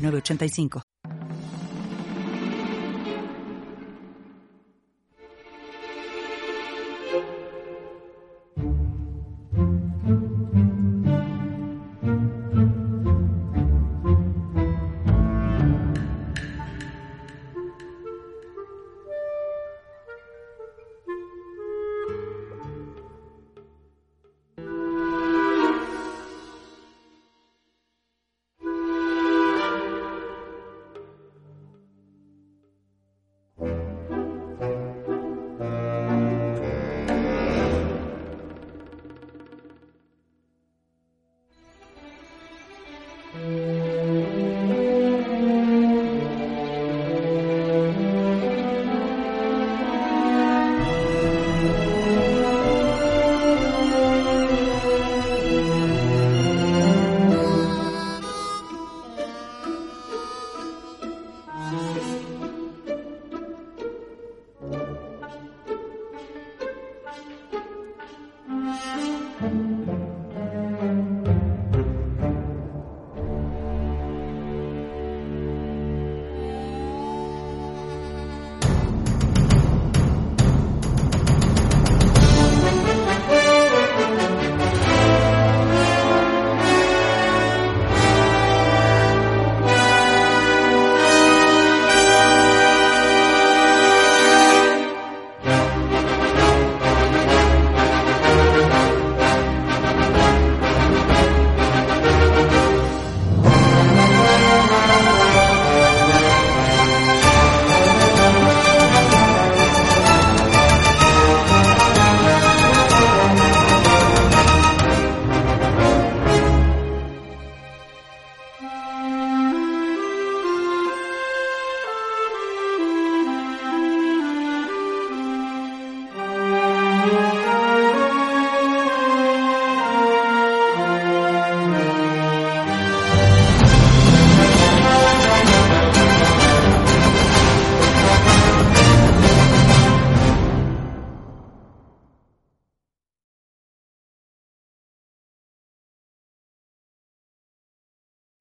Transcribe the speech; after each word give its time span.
8985. 0.00 0.89